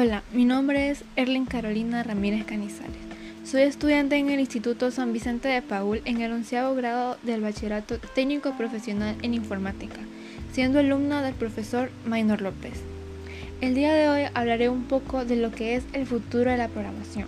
[0.00, 2.94] Hola, mi nombre es Erling Carolina Ramírez Canizales.
[3.44, 7.98] Soy estudiante en el Instituto San Vicente de Paul en el onceavo grado del Bachillerato
[8.14, 9.98] Técnico Profesional en Informática,
[10.52, 12.74] siendo alumna del profesor Maynor López.
[13.60, 16.68] El día de hoy hablaré un poco de lo que es el futuro de la
[16.68, 17.26] programación.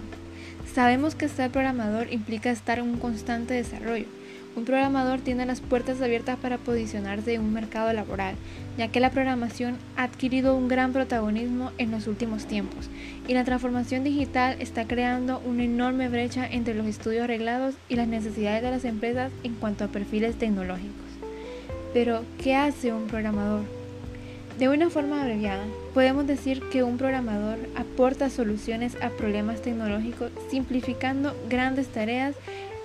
[0.73, 4.07] Sabemos que ser programador implica estar en un constante desarrollo,
[4.57, 8.35] un programador tiene las puertas abiertas para posicionarse en un mercado laboral,
[8.77, 12.89] ya que la programación ha adquirido un gran protagonismo en los últimos tiempos
[13.29, 18.09] y la transformación digital está creando una enorme brecha entre los estudios reglados y las
[18.09, 21.07] necesidades de las empresas en cuanto a perfiles tecnológicos.
[21.93, 23.65] Pero, ¿qué hace un programador?
[24.59, 31.35] De una forma abreviada, podemos decir que un programador aporta soluciones a problemas tecnológicos simplificando
[31.49, 32.35] grandes tareas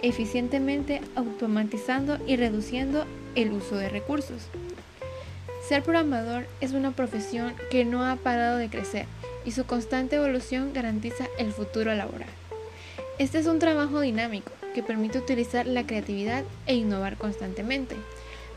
[0.08, 4.50] eficientemente automatizando y reduciendo el uso de recursos.
[5.68, 9.08] Ser programador es una profesión que no ha parado de crecer
[9.45, 12.30] y su constante evolución garantiza el futuro laboral.
[13.17, 17.95] Este es un trabajo dinámico que permite utilizar la creatividad e innovar constantemente,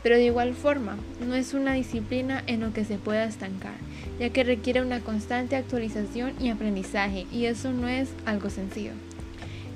[0.03, 3.73] pero de igual forma no es una disciplina en lo que se pueda estancar,
[4.19, 8.91] ya que requiere una constante actualización y aprendizaje y eso no es algo sencillo.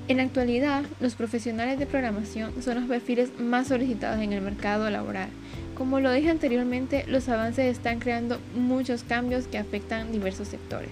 [0.06, 4.90] En la actualidad, los profesionales de programación son los perfiles más solicitados en el mercado
[4.90, 5.30] laboral.
[5.74, 10.90] Como lo dije anteriormente, los avances están creando muchos cambios que afectan diversos sectores.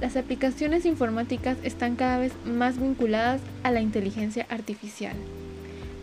[0.00, 5.16] Las aplicaciones informáticas están cada vez más vinculadas a la inteligencia artificial.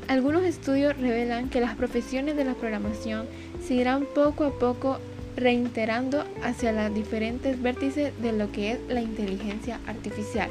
[0.09, 3.27] Algunos estudios revelan que las profesiones de la programación
[3.65, 4.99] seguirán poco a poco
[5.37, 10.49] reinterando hacia las diferentes vértices de lo que es la inteligencia artificial.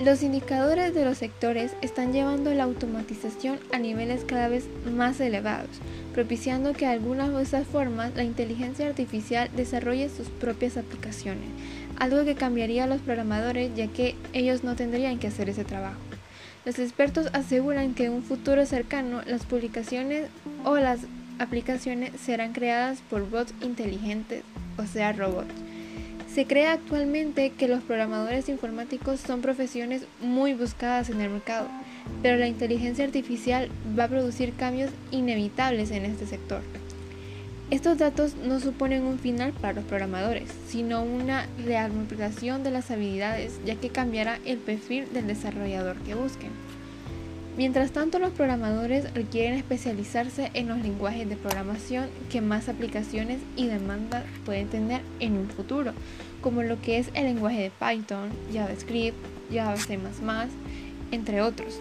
[0.00, 5.68] Los indicadores de los sectores están llevando la automatización a niveles cada vez más elevados,
[6.12, 11.48] propiciando que de algunas de esas formas la inteligencia artificial desarrolle sus propias aplicaciones,
[11.98, 16.00] algo que cambiaría a los programadores ya que ellos no tendrían que hacer ese trabajo.
[16.64, 20.28] Los expertos aseguran que en un futuro cercano las publicaciones
[20.64, 21.00] o las
[21.38, 24.42] aplicaciones serán creadas por bots inteligentes,
[24.78, 25.54] o sea, robots
[26.34, 31.68] se cree actualmente que los programadores informáticos son profesiones muy buscadas en el mercado,
[32.22, 36.62] pero la inteligencia artificial va a producir cambios inevitables en este sector.
[37.70, 43.60] Estos datos no suponen un final para los programadores, sino una reaplicación de las habilidades,
[43.64, 46.50] ya que cambiará el perfil del desarrollador que busquen.
[47.56, 53.66] Mientras tanto, los programadores requieren especializarse en los lenguajes de programación que más aplicaciones y
[53.66, 55.92] demandas pueden tener en un futuro,
[56.40, 59.16] como lo que es el lenguaje de Python, JavaScript,
[59.52, 59.98] Java C++,
[61.10, 61.80] entre otros.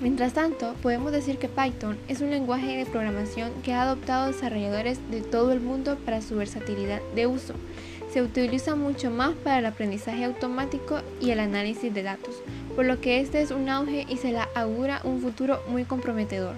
[0.00, 4.98] Mientras tanto, podemos decir que Python es un lenguaje de programación que ha adoptado desarrolladores
[5.10, 7.52] de todo el mundo para su versatilidad de uso.
[8.10, 12.42] Se utiliza mucho más para el aprendizaje automático y el análisis de datos,
[12.74, 16.54] por lo que este es un auge y se le augura un futuro muy comprometedor.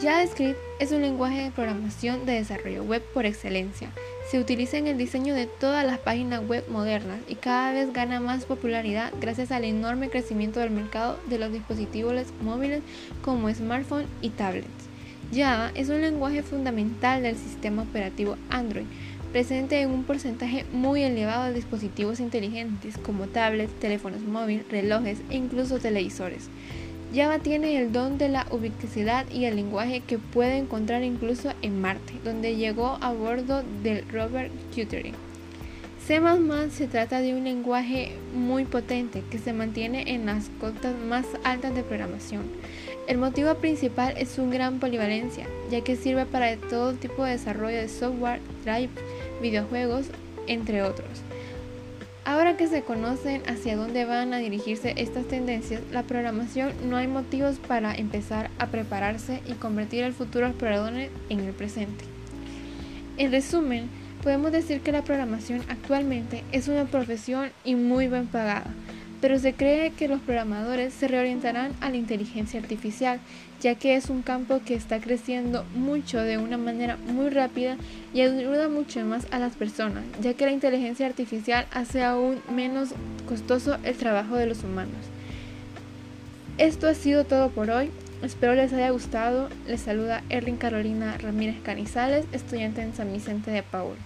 [0.00, 3.88] JavaScript es un lenguaje de programación de desarrollo web por excelencia.
[4.30, 8.20] Se utiliza en el diseño de todas las páginas web modernas y cada vez gana
[8.20, 12.82] más popularidad gracias al enorme crecimiento del mercado de los dispositivos móviles
[13.22, 14.68] como smartphones y tablets.
[15.34, 18.86] Java es un lenguaje fundamental del sistema operativo Android,
[19.36, 25.36] presente en un porcentaje muy elevado de dispositivos inteligentes como tablets, teléfonos móviles, relojes e
[25.36, 26.48] incluso televisores.
[27.14, 31.82] Java tiene el don de la ubicuidad y el lenguaje que puede encontrar incluso en
[31.82, 35.12] Marte, donde llegó a bordo del rover Curiosity.
[36.06, 36.18] C++
[36.70, 41.74] se trata de un lenguaje muy potente que se mantiene en las cotas más altas
[41.74, 42.44] de programación.
[43.06, 47.76] El motivo principal es su gran polivalencia, ya que sirve para todo tipo de desarrollo
[47.76, 48.90] de software, drive,
[49.40, 50.06] videojuegos,
[50.46, 51.22] entre otros.
[52.24, 57.06] Ahora que se conocen hacia dónde van a dirigirse estas tendencias, la programación no hay
[57.06, 62.04] motivos para empezar a prepararse y convertir el futuro explorador en el presente.
[63.16, 63.88] En resumen,
[64.24, 68.74] podemos decir que la programación actualmente es una profesión y muy bien pagada,
[69.20, 73.20] pero se cree que los programadores se reorientarán a la inteligencia artificial,
[73.60, 77.76] ya que es un campo que está creciendo mucho de una manera muy rápida
[78.12, 82.90] y ayuda mucho más a las personas, ya que la inteligencia artificial hace aún menos
[83.28, 85.06] costoso el trabajo de los humanos.
[86.58, 87.90] Esto ha sido todo por hoy.
[88.22, 89.50] Espero les haya gustado.
[89.66, 93.96] Les saluda Erling Carolina Ramírez Canizales, estudiante en San Vicente de Paul.